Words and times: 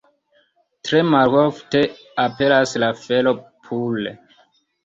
Tre 0.87 1.01
malofte 1.09 1.83
aperas 2.25 2.73
la 2.85 2.93
fero 3.05 3.35
pure. 3.67 4.19